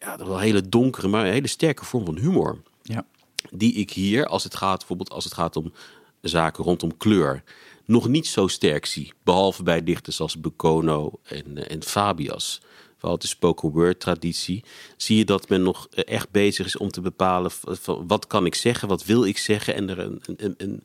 [0.00, 2.62] ja, wel een hele donkere, maar een hele sterke vorm van humor.
[2.82, 3.06] Ja.
[3.50, 5.72] Die ik hier, als het gaat, bijvoorbeeld als het gaat om
[6.20, 7.42] zaken rondom kleur,
[7.84, 9.12] nog niet zo sterk zie.
[9.22, 12.60] Behalve bij dichters als Bekono en, en Fabias.
[12.98, 14.64] Vooral de spoken word traditie.
[14.96, 18.54] Zie je dat men nog echt bezig is om te bepalen van wat kan ik
[18.54, 19.74] zeggen, wat wil ik zeggen.
[19.74, 20.82] En er een, een, een,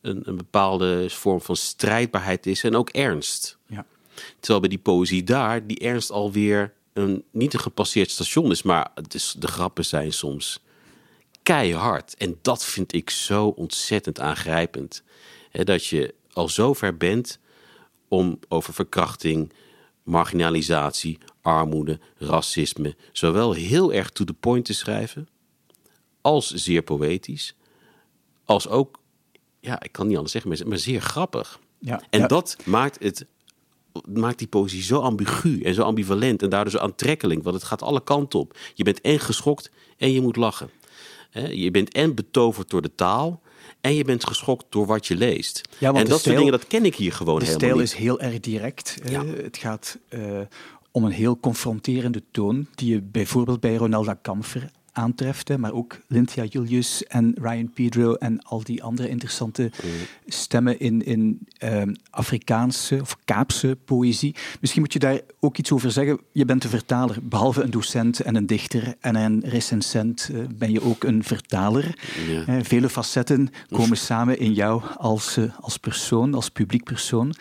[0.00, 3.58] een, een bepaalde vorm van strijdbaarheid is en ook ernst.
[3.66, 3.86] Ja.
[4.38, 8.90] Terwijl bij die poëzie daar, die ernst alweer een, niet een gepasseerd station is, maar
[8.94, 10.60] het is, de grappen zijn soms
[11.42, 12.14] keihard.
[12.16, 15.02] En dat vind ik zo ontzettend aangrijpend.
[15.52, 17.38] dat je al zo ver bent
[18.08, 19.52] om over verkrachting,
[20.02, 25.28] marginalisatie, armoede, racisme, zowel heel erg to the point te schrijven,
[26.20, 27.54] als zeer poëtisch,
[28.44, 29.00] als ook
[29.60, 31.60] ja, ik kan niet anders zeggen, maar zeer grappig.
[31.78, 33.26] Ja, en dat maakt het
[34.08, 37.82] maakt die poëzie zo ambigu en zo ambivalent en daardoor zo aantrekkelijk, want het gaat
[37.82, 38.56] alle kanten op.
[38.74, 40.70] Je bent en geschokt en je moet lachen.
[41.50, 43.42] Je bent en betoverd door de taal
[43.80, 45.68] en je bent geschokt door wat je leest.
[45.78, 47.60] Ja, en dat soort dingen, dat ken ik hier gewoon helemaal niet.
[47.60, 48.98] De stijl is heel erg direct.
[49.04, 49.24] Ja.
[49.24, 50.40] Het gaat uh,
[50.92, 56.44] om een heel confronterende toon die je bijvoorbeeld bij Ronalda Kamfer aantreft, maar ook Lynthia
[56.44, 59.70] Julius en Ryan Pedro en al die andere interessante
[60.26, 64.34] stemmen in, in ehm, Afrikaanse of Kaapse poëzie.
[64.60, 66.20] Misschien moet je daar ook iets over zeggen.
[66.32, 70.72] Je bent een vertaler, behalve een docent en een dichter en een recensent uh, ben
[70.72, 71.98] je ook een vertaler.
[72.48, 77.34] Uh, vele facetten komen samen in jou als, uh, als persoon, als publiek persoon.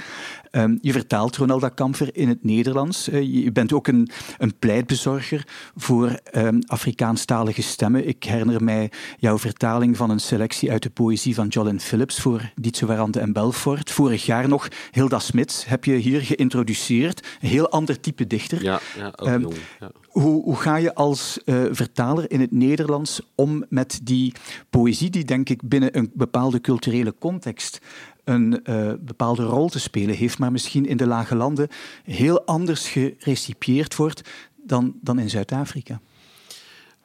[0.51, 3.09] Um, je vertaalt Ronalda Kamfer in het Nederlands.
[3.09, 8.07] Uh, je bent ook een, een pleitbezorger voor um, Afrikaanstalige stemmen.
[8.07, 12.51] Ik herinner mij jouw vertaling van een selectie uit de poëzie van Jolyn Phillips voor
[12.55, 13.91] Dietse Warande en Belfort.
[13.91, 17.27] Vorig jaar nog Hilda Smits heb je hier geïntroduceerd.
[17.41, 18.63] Een heel ander type dichter.
[18.63, 19.55] Ja, ja ook um, jong.
[19.79, 19.91] Ja.
[20.11, 24.33] Hoe, hoe, ga je als uh, vertaler in het Nederlands om met die
[24.69, 27.79] poëzie die denk ik binnen een bepaalde culturele context
[28.23, 31.67] een uh, bepaalde rol te spelen heeft, maar misschien in de lage landen
[32.03, 34.21] heel anders gerecipieerd wordt
[34.55, 36.01] dan, dan in Zuid-Afrika.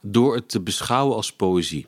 [0.01, 1.85] Door het te beschouwen als poëzie.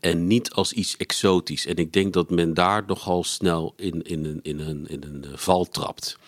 [0.00, 1.66] En niet als iets exotisch.
[1.66, 5.24] En ik denk dat men daar nogal snel in, in, een, in, een, in een
[5.34, 6.18] val trapt.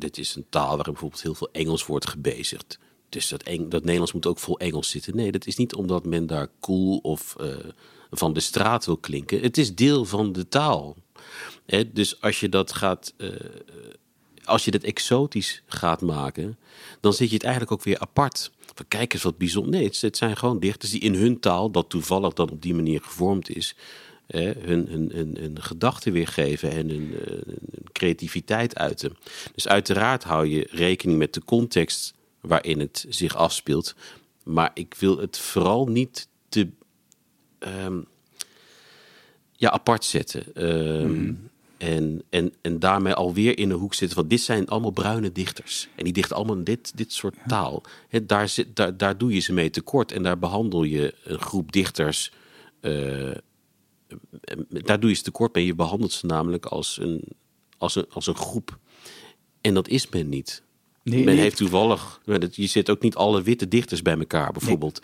[0.00, 2.78] Dit is een taal waar bijvoorbeeld heel veel Engels wordt gebezigd.
[3.08, 5.16] Dus dat, dat Nederlands moet ook vol Engels zitten.
[5.16, 7.56] Nee, dat is niet omdat men daar cool of uh,
[8.10, 9.40] van de straat wil klinken.
[9.40, 10.96] Het is deel van de taal.
[11.92, 13.14] dus als je dat gaat.
[13.16, 13.30] Uh,
[14.44, 16.58] als je dat exotisch gaat maken,
[17.00, 18.50] dan zit je het eigenlijk ook weer apart.
[18.88, 19.70] Kijk eens wat bijzonder.
[19.70, 23.00] Nee, het, zijn gewoon dichters die in hun taal, dat toevallig dan op die manier
[23.02, 23.74] gevormd is,
[24.38, 27.44] hun, hun, hun, hun gedachten weergeven en hun, hun,
[27.92, 29.16] creativiteit uiten.
[29.54, 33.94] Dus uiteraard hou je rekening met de context waarin het zich afspeelt.
[34.44, 36.68] Maar ik wil het vooral niet te
[37.58, 38.06] um,
[39.52, 40.54] ja, apart zetten.
[40.54, 41.34] Ehm, mhm.
[41.78, 45.88] En, en, en daarmee alweer in een hoek zitten van dit zijn allemaal bruine dichters.
[45.94, 47.82] En die dichten allemaal dit, dit soort taal.
[48.08, 50.12] He, daar, zit, daar, daar doe je ze mee tekort.
[50.12, 52.32] En daar behandel je een groep dichters.
[52.80, 53.30] Uh,
[54.68, 55.66] daar doe je ze tekort mee.
[55.66, 57.24] Je behandelt ze namelijk als een,
[57.78, 58.78] als een, als een groep.
[59.60, 60.62] En dat is men niet.
[61.02, 62.20] Nee, Men heeft toevallig,
[62.50, 65.02] je zit ook niet alle witte dichters bij elkaar bijvoorbeeld.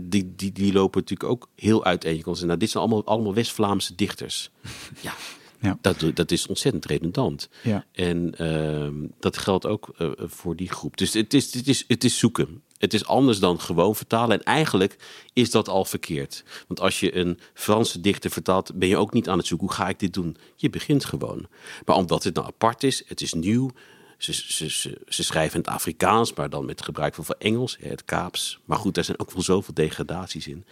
[0.00, 2.22] Die, die, die lopen natuurlijk ook heel uiteen.
[2.24, 4.50] Nou, dit zijn allemaal, allemaal West-Vlaamse dichters.
[5.00, 5.14] ja,
[5.60, 5.78] ja.
[5.80, 7.48] Dat, dat is ontzettend redundant.
[7.62, 7.84] Ja.
[7.92, 10.96] En uh, dat geldt ook uh, voor die groep.
[10.96, 12.62] Dus het is, het, is, het is zoeken.
[12.80, 14.38] Het is anders dan gewoon vertalen.
[14.38, 14.96] En eigenlijk
[15.32, 16.44] is dat al verkeerd.
[16.66, 19.66] Want als je een Franse dichter vertaalt, ben je ook niet aan het zoeken.
[19.66, 20.36] Hoe ga ik dit doen?
[20.56, 21.46] Je begint gewoon.
[21.84, 23.70] Maar omdat het nou apart is, het is nieuw,
[24.18, 28.60] ze, ze, ze, schrijven in het Afrikaans, maar dan met gebruik van, Engels, het Kaaps.
[28.64, 30.64] Maar goed, daar zijn ook wel zoveel degradaties in.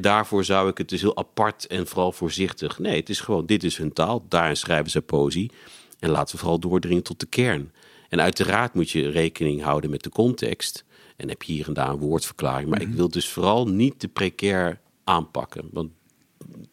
[0.00, 2.78] Daarvoor zou ik het dus heel apart en vooral voorzichtig.
[2.78, 5.50] Nee, het is gewoon, dit is hun taal, daarin schrijven ze poëzie.
[5.98, 7.72] En laten we vooral doordringen tot de kern.
[8.08, 10.84] En uiteraard moet je rekening houden met de context.
[11.22, 12.68] En heb je hier en daar een woordverklaring.
[12.68, 12.96] Maar ik mhm.
[12.96, 15.68] wil dus vooral niet te precair aanpakken.
[15.72, 15.90] Want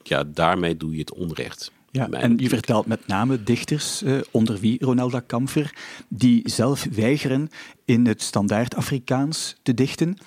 [0.03, 1.71] ja, daarmee doe je het onrecht.
[1.91, 5.73] Ja, en je vertelt met name dichters, eh, onder wie Ronalda Kamfer,
[6.07, 7.49] die zelf weigeren
[7.85, 10.17] in het standaard Afrikaans te dichten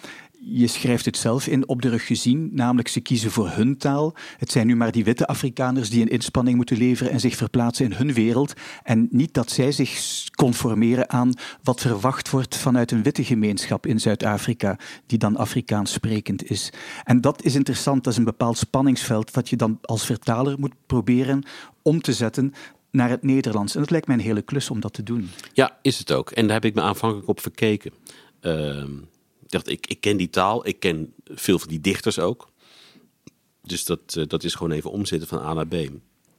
[0.44, 4.14] je schrijft het zelf in op de rug gezien, namelijk ze kiezen voor hun taal.
[4.36, 7.84] Het zijn nu maar die witte Afrikaners die een inspanning moeten leveren en zich verplaatsen
[7.84, 8.52] in hun wereld.
[8.82, 10.00] En niet dat zij zich
[10.34, 16.50] conformeren aan wat verwacht wordt vanuit een witte gemeenschap in Zuid-Afrika, die dan Afrikaans sprekend
[16.50, 16.72] is.
[17.04, 20.74] En dat is interessant, dat is een bepaald spanningsveld dat je dan als vertaler moet
[20.86, 21.42] proberen
[21.82, 22.54] om te zetten
[22.90, 23.74] naar het Nederlands.
[23.74, 25.30] En dat lijkt mij een hele klus om dat te doen.
[25.52, 26.30] Ja, is het ook.
[26.30, 27.92] En daar heb ik me aanvankelijk op verkeken.
[28.42, 28.84] Uh
[29.52, 32.50] dacht, ik, ik ken die taal, ik ken veel van die dichters ook.
[33.62, 35.74] Dus dat, uh, dat is gewoon even omzetten van A naar B.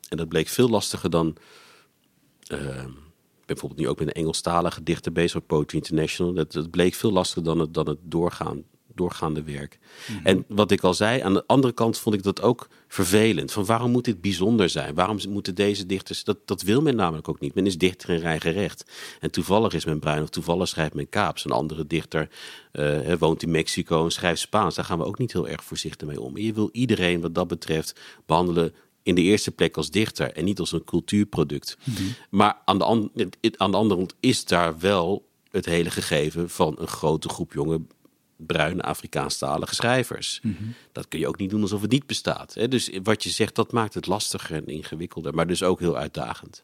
[0.09, 1.35] En dat bleek veel lastiger dan.
[2.47, 6.33] Uh, ik ben bijvoorbeeld nu ook met een Engelstalige dichter bezig, Poetry International.
[6.33, 8.63] Dat, dat bleek veel lastiger dan het, dan het doorgaan
[8.95, 9.79] doorgaande werk.
[10.07, 10.25] Mhm.
[10.25, 13.51] En wat ik al zei, aan de andere kant vond ik dat ook vervelend.
[13.51, 14.95] Van waarom moet dit bijzonder zijn?
[14.95, 16.23] Waarom moeten deze dichters...
[16.23, 17.53] Dat, dat wil men namelijk ook niet.
[17.55, 18.85] Men is dichter in eigen recht.
[19.19, 21.45] En toevallig is men bruin of toevallig schrijft men Kaaps.
[21.45, 22.29] Een andere dichter
[22.73, 24.75] uh, woont in Mexico en schrijft Spaans.
[24.75, 26.37] Daar gaan we ook niet heel erg voorzichtig mee om.
[26.37, 30.59] je wil iedereen wat dat betreft behandelen in de eerste plek als dichter en niet
[30.59, 31.77] als een cultuurproduct.
[31.83, 32.03] Mhm.
[32.29, 36.87] Maar aan de, aan de andere kant is daar wel het hele gegeven van een
[36.87, 37.81] grote groep jonge
[38.35, 40.39] bruine Afrikaanstalige schrijvers.
[40.43, 40.63] Mhm.
[40.91, 42.53] Dat kun je ook niet doen alsof het niet bestaat.
[42.53, 42.67] Hè?
[42.67, 46.63] Dus wat je zegt, dat maakt het lastiger en ingewikkelder, maar dus ook heel uitdagend.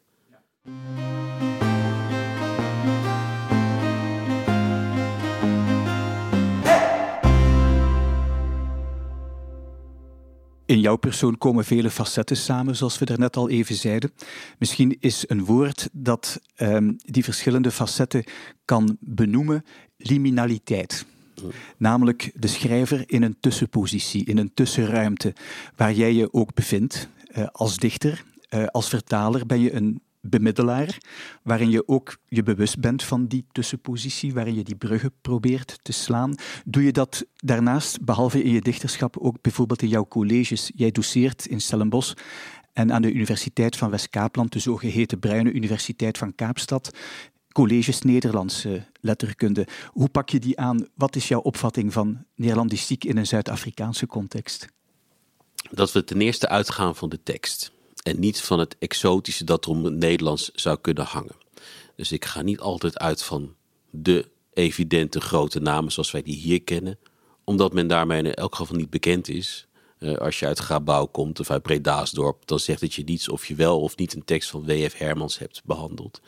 [10.70, 14.12] In jouw persoon komen vele facetten samen, zoals we daarnet al even zeiden.
[14.58, 18.24] Misschien is een woord dat um, die verschillende facetten
[18.64, 19.64] kan benoemen
[19.96, 21.06] liminaliteit.
[21.76, 25.34] Namelijk de schrijver in een tussenpositie, in een tussenruimte,
[25.76, 28.24] waar jij je ook bevindt uh, als dichter.
[28.54, 30.98] Uh, als vertaler ben je een bemiddelaar,
[31.42, 35.92] waarin je ook je bewust bent van die tussenpositie, waarin je die bruggen probeert te
[35.92, 36.34] slaan.
[36.64, 40.70] Doe je dat daarnaast, behalve in je dichterschap, ook bijvoorbeeld in jouw colleges?
[40.74, 42.14] Jij doseert in Stellenbosch
[42.72, 46.90] en aan de Universiteit van West-Kaapland, de zogeheten Bruine Universiteit van Kaapstad
[47.52, 49.66] colleges Nederlandse letterkunde.
[49.86, 50.88] Hoe pak je die aan?
[50.94, 54.66] Wat is jouw opvatting van Nederlandistiek in een Zuid-Afrikaanse context?
[55.70, 59.84] Dat we ten eerste uitgaan van de tekst en niet van het exotische dat om
[59.84, 61.36] het Nederlands zou kunnen hangen.
[61.96, 63.54] Dus ik ga niet altijd uit van
[63.90, 66.98] de evidente grote namen zoals wij die hier kennen,
[67.44, 69.66] omdat men daarmee in elk geval niet bekend is.
[70.00, 73.46] Uh, als je uit Grabouw komt of uit Bredaasdorp, dan zegt het je niets of
[73.46, 74.98] je wel of niet een tekst van W.F.
[74.98, 76.20] Hermans hebt behandeld.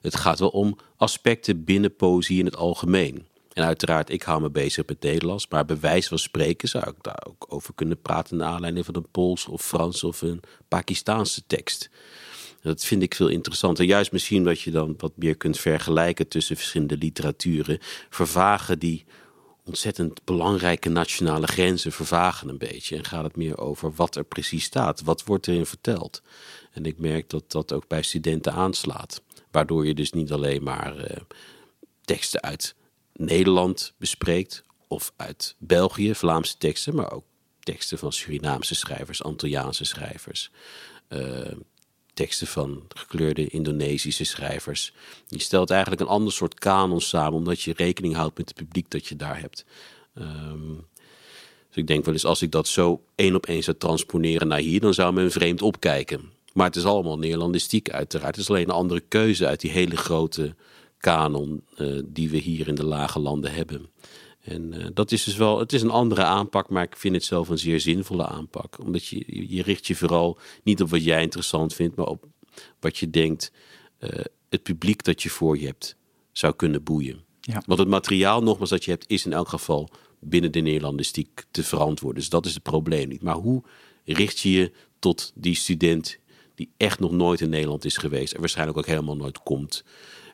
[0.00, 3.26] Het gaat wel om aspecten binnen poëzie in het algemeen.
[3.52, 7.02] En uiteraard, ik hou me bezig met Nederlands, maar bij wijze van spreken zou ik
[7.02, 11.42] daar ook over kunnen praten naar aanleiding van een Pools of Frans of een Pakistaanse
[11.46, 11.90] tekst.
[12.62, 13.84] Dat vind ik veel interessanter.
[13.84, 17.78] Juist misschien dat je dan wat meer kunt vergelijken tussen verschillende literaturen.
[18.10, 19.04] Vervagen die
[19.68, 22.96] ontzettend belangrijke nationale grenzen vervagen een beetje.
[22.96, 25.02] En gaat het meer over wat er precies staat.
[25.02, 26.22] Wat wordt erin verteld?
[26.72, 29.22] En ik merk dat dat ook bij studenten aanslaat.
[29.50, 31.16] Waardoor je dus niet alleen maar uh,
[32.04, 32.74] teksten uit
[33.12, 34.62] Nederland bespreekt.
[34.88, 36.94] Of uit België, Vlaamse teksten.
[36.94, 37.24] Maar ook
[37.60, 40.50] teksten van Surinaamse schrijvers, Antilliaanse schrijvers.
[41.08, 41.52] Uh,
[42.18, 44.92] teksten van gekleurde Indonesische schrijvers.
[45.28, 48.90] Je stelt eigenlijk een ander soort kanon samen, omdat je rekening houdt met het publiek
[48.90, 49.64] dat je daar hebt.
[50.14, 50.86] Um,
[51.68, 54.58] dus ik denk wel eens, als ik dat zo één op één zou transponeren naar
[54.58, 56.30] hier, dan zou men vreemd opkijken.
[56.52, 58.36] Maar het is allemaal Nederlandistiek uiteraard.
[58.36, 60.54] Het is alleen een andere keuze uit die hele grote
[60.98, 63.88] kanon uh, die we hier in de lage landen hebben.
[64.40, 67.24] En uh, dat is dus wel, het is een andere aanpak, maar ik vind het
[67.24, 68.78] zelf een zeer zinvolle aanpak.
[68.80, 69.24] Omdat je,
[69.56, 72.26] je richt je vooral niet op wat jij interessant vindt, maar op
[72.80, 73.52] wat je denkt
[74.00, 74.10] uh,
[74.48, 75.96] het publiek dat je voor je hebt
[76.32, 77.24] zou kunnen boeien.
[77.40, 77.62] Ja.
[77.66, 79.88] Want het materiaal, nogmaals, dat je hebt, is in elk geval
[80.20, 82.20] binnen de Nederlandistiek te verantwoorden.
[82.20, 83.22] Dus dat is het probleem niet.
[83.22, 83.62] Maar hoe
[84.04, 86.18] richt je je tot die student
[86.54, 89.84] die echt nog nooit in Nederland is geweest en waarschijnlijk ook helemaal nooit komt,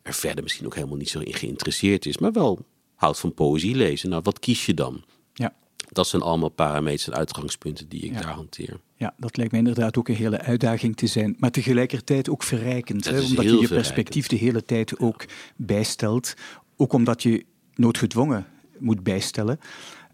[0.03, 3.75] er verder misschien ook helemaal niet zo in geïnteresseerd is, maar wel houdt van poëzie
[3.75, 4.09] lezen.
[4.09, 5.05] Nou, wat kies je dan?
[5.33, 5.55] Ja.
[5.89, 8.81] Dat zijn allemaal parameters en uitgangspunten die ik daar hanteer.
[8.97, 11.37] Ja, dat lijkt me inderdaad ook een hele uitdaging te zijn.
[11.39, 13.05] Maar tegelijkertijd ook verrijkend.
[13.05, 15.25] Hè, omdat je je perspectief de hele tijd ook
[15.57, 16.35] bijstelt.
[16.77, 18.47] Ook omdat je noodgedwongen
[18.79, 19.61] moet bijstellen.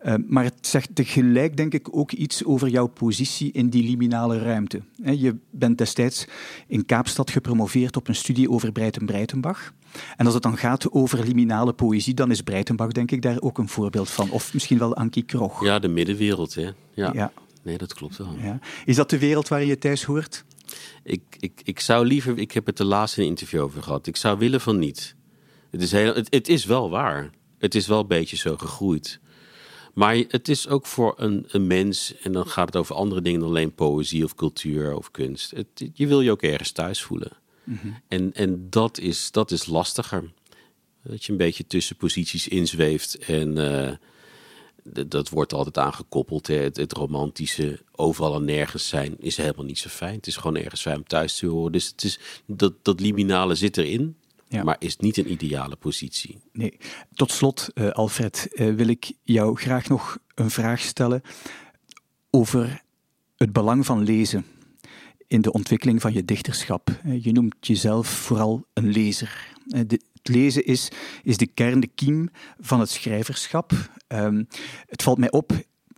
[0.04, 4.38] Uh, maar het zegt tegelijk, denk ik, ook iets over jouw positie in die liminale
[4.38, 4.80] ruimte.
[5.02, 6.26] Je bent destijds
[6.66, 9.72] in Kaapstad gepromoveerd op een studie over Breiten-Breitenbach.
[10.16, 13.58] En als het dan gaat over liminale poëzie, dan is Breitenbach, denk ik, daar ook
[13.58, 14.30] een voorbeeld van.
[14.30, 15.64] Of misschien wel Ankie Krog.
[15.64, 16.70] Ja, de middenwereld, hè.
[16.94, 17.10] Ja.
[17.12, 17.32] ja.
[17.62, 18.34] Nee, dat klopt wel.
[18.42, 18.58] Ja.
[18.84, 20.44] Is dat de wereld waar je thuis hoort?
[21.02, 24.38] Ik, ik, ik zou liever, ik heb het de laatste interview over gehad, ik zou
[24.38, 25.14] willen van niet.
[25.70, 27.30] Het is, heel, het, het is wel waar.
[27.58, 29.20] Het is wel een beetje zo gegroeid.
[29.94, 33.40] Maar het is ook voor een, een, mens, en dan gaat het over andere dingen
[33.40, 35.50] dan alleen poëzie of cultuur of kunst.
[35.50, 37.32] Het, je wil je ook ergens thuis voelen.
[37.64, 37.88] Mhm.
[38.08, 40.32] En, en dat, is, dat is lastiger.
[41.02, 43.92] Dat je een beetje tussen posities inzweeft en uh,
[45.06, 46.46] dat wordt altijd aangekoppeld.
[46.46, 46.54] Hè.
[46.54, 50.14] Het, het, romantische overal en nergens zijn is helemaal niet zo fijn.
[50.14, 51.72] Het is gewoon ergens fijn om thuis te horen.
[51.72, 54.16] Dus het is, dat, dat liminale zit erin.
[54.50, 54.62] Ja.
[54.62, 56.38] Maar is niet een ideale positie.
[56.52, 56.76] Nee.
[57.14, 61.22] Tot slot, uh, Alfred, uh, wil ik jou graag nog een vraag stellen
[62.30, 62.82] over
[63.36, 64.44] het belang van lezen
[65.26, 67.00] in de ontwikkeling van je dichterschap.
[67.06, 69.48] Uh, je noemt jezelf vooral een lezer.
[69.68, 70.88] Het lezen is,
[71.22, 73.72] is de kern, de kiem van het schrijverschap.
[74.08, 74.48] Um,
[74.86, 75.52] het valt mij op,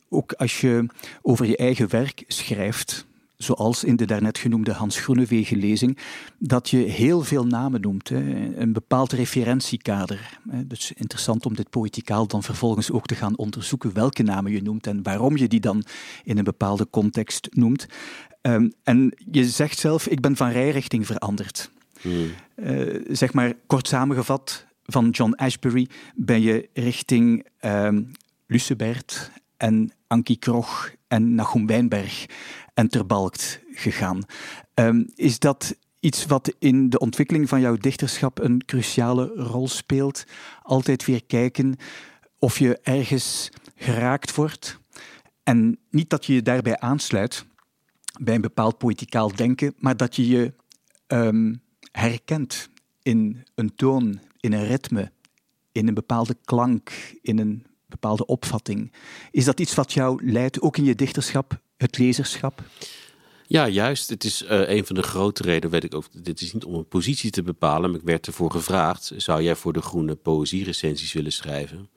[0.09, 0.87] ook als je
[1.23, 3.07] over je eigen werk schrijft,
[3.43, 5.99] zoals in de daarnet genoemde Hans Groenewegen lezing,
[6.39, 10.39] dat je heel veel namen noemt, hè, een bepaald referentiekader.
[10.67, 14.87] Dus interessant om dit poëticaal dan vervolgens ook te gaan onderzoeken welke namen je noemt
[14.87, 15.85] en waarom je die dan
[16.25, 17.87] in een bepaalde context noemt.
[18.43, 21.71] Um, en je zegt zelf, ik ben van rijrichting veranderd.
[22.01, 22.31] Hmm.
[22.57, 28.11] Uh, zeg maar, kort samengevat, van John Ashbery ben je richting um,
[28.47, 32.27] Lucebert en Ankie Krog en Nachum Wijnberg
[32.75, 34.23] en terbalkt gegaan.
[34.75, 40.25] Um, is dat iets wat in de ontwikkeling van jouw dichterschap een cruciale rol speelt?
[40.63, 41.77] Altijd weer kijken
[42.39, 44.79] of je ergens geraakt wordt.
[45.43, 47.45] En niet dat je je daarbij aansluit
[48.21, 50.55] bij een bepaald poëticaal denken, maar dat je je
[51.07, 52.71] um, herkent
[53.03, 55.13] in een toon, in een ritme,
[55.73, 58.93] in een bepaalde klank, in een bepaalde opvatting.
[59.31, 62.63] Is dat iets wat jou leidt, ook in je dichterschap, het lezerschap?
[63.47, 64.09] Ja, juist.
[64.09, 66.05] Het is uh, een van de grote redenen, weet ik ook.
[66.13, 69.57] Dit is niet om een positie te bepalen, maar ik werd ervoor gevraagd: zou jij
[69.57, 71.89] voor de Groene poëzierecensies willen schrijven?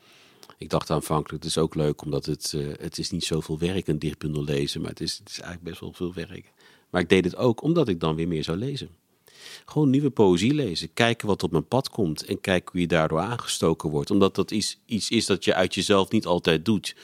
[0.58, 3.88] Ik dacht aanvankelijk, het is ook leuk, omdat het, uh, het is niet zoveel werk,
[3.88, 6.52] een dichtbundel lezen, maar het is, het is eigenlijk best wel veel werk.
[6.90, 8.90] Maar ik deed het ook omdat ik dan weer meer zou lezen.
[9.66, 10.94] Gewoon nieuwe poëzie lezen.
[10.94, 12.26] Kijken wat op mijn pad komt.
[12.26, 14.12] En kijken hoe je daardoor aangestoken wordt.
[14.12, 16.96] Omdat dat iets, iets is dat je uit jezelf niet altijd doet.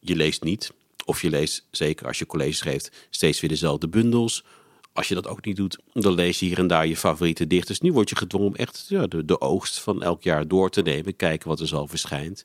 [0.00, 0.72] Je leest niet.
[1.08, 4.44] Of je leest, zeker als je college geeft, steeds weer dezelfde bundels.
[4.92, 7.80] Als je dat ook niet doet, dan lees je hier en daar je favoriete dichters.
[7.80, 10.82] Nu word je gedwongen om echt ja, de, de oogst van elk jaar door te
[10.82, 11.16] nemen.
[11.16, 12.44] Kijken wat er zo verschijnt.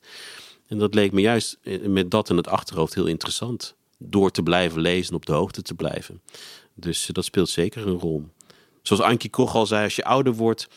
[0.66, 4.42] En dat leek me juist eh, met dat in het achterhoofd heel interessant door te
[4.42, 6.22] blijven lezen en op de hoogte te blijven.
[6.74, 8.24] Dus dat speelt zeker een rol.
[8.82, 10.68] Zoals Ankie Koch al zei, als je ouder wordt,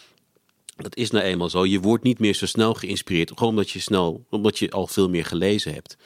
[0.83, 1.65] dat is nou eenmaal zo.
[1.65, 3.29] Je wordt niet meer zo snel geïnspireerd.
[3.29, 5.97] Gewoon omdat je snel, omdat je al veel meer gelezen hebt.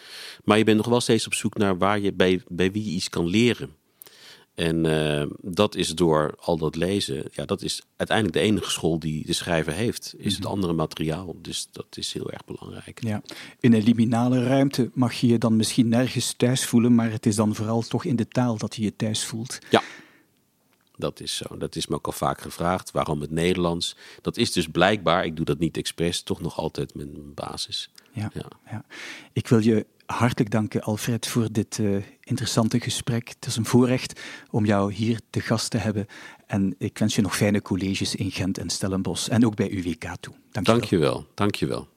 [0.43, 2.91] Maar je bent nog wel steeds op zoek naar waar je bij, bij wie je
[2.91, 3.79] iets kan leren.
[4.55, 8.99] En uh, dat is door al dat lezen, ja, dat is uiteindelijk de enige school
[8.99, 10.51] die de schrijver heeft, is het mhm.
[10.51, 11.35] andere materiaal.
[11.41, 13.03] Dus dat is heel erg belangrijk.
[13.03, 13.21] Ja.
[13.59, 17.35] In een liminale ruimte mag je je dan misschien nergens thuis voelen, maar het is
[17.35, 19.59] dan vooral toch in de taal dat je je thuis voelt.
[19.69, 19.81] Ja,
[21.01, 21.57] dat is zo.
[21.57, 22.91] Dat is me ook al vaak gevraagd.
[22.91, 23.95] Waarom het Nederlands?
[24.21, 27.89] Dat is dus blijkbaar, ik doe dat niet expres, toch nog altijd mijn basis.
[28.11, 28.31] Ja,
[28.69, 28.83] ja.
[29.33, 33.27] Ik wil je hartelijk danken, Alfred, voor dit uh, interessante gesprek.
[33.27, 36.07] Het is een voorrecht om jou hier te gast te hebben.
[36.47, 40.05] En ik wens je nog fijne colleges in Gent en Stellenbosch en ook bij UWK
[40.19, 40.33] toe.
[40.51, 41.27] Dank je wel.
[41.33, 41.87] Dank je wel.